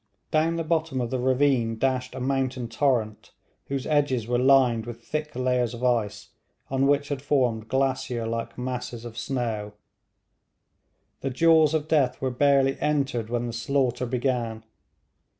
Down 0.31 0.55
the 0.55 0.63
bottom 0.63 0.99
of 0.99 1.11
the 1.11 1.19
ravine 1.19 1.77
dashed 1.77 2.15
a 2.15 2.19
mountain 2.19 2.67
torrent, 2.67 3.33
whose 3.67 3.85
edges 3.85 4.25
were 4.25 4.39
lined 4.39 4.87
with 4.87 5.03
thick 5.03 5.35
layers 5.35 5.75
of 5.75 5.83
ice, 5.83 6.29
on 6.71 6.87
which 6.87 7.09
had 7.09 7.21
formed 7.21 7.67
glacier 7.67 8.25
like 8.25 8.57
masses 8.57 9.05
of 9.05 9.15
snow. 9.15 9.73
The 11.19 11.29
'Jaws 11.29 11.75
of 11.75 11.87
Death' 11.87 12.19
were 12.19 12.31
barely 12.31 12.79
entered 12.79 13.29
when 13.29 13.45
the 13.45 13.53
slaughter 13.53 14.07
began. 14.07 14.63